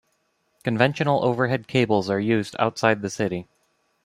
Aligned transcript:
Conventional 0.63 1.23
overhead 1.23 1.67
cables 1.67 2.09
are 2.09 2.19
used 2.19 2.55
outside 2.57 3.03
the 3.03 3.09
city. 3.11 3.45